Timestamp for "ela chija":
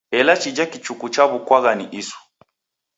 0.17-0.65